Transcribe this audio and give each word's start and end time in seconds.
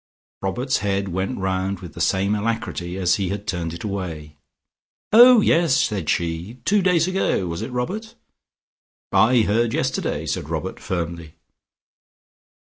Robert's 0.41 0.77
head 0.79 1.09
went 1.09 1.37
round 1.37 1.79
with 1.81 1.93
the 1.93 2.01
same 2.01 2.33
alacrity 2.33 2.97
as 2.97 3.17
he 3.17 3.29
had 3.29 3.45
turned 3.45 3.71
it 3.71 3.83
away. 3.83 4.35
"Oh, 5.13 5.41
yes," 5.41 5.79
said 5.79 6.09
she. 6.09 6.55
"Two 6.65 6.81
days 6.81 7.07
ago 7.07 7.45
was 7.45 7.61
it, 7.61 7.69
Robert?" 7.71 8.15
"I 9.11 9.41
heard 9.41 9.75
yesterday," 9.75 10.25
said 10.25 10.49
Robert 10.49 10.79
firmly. 10.79 11.35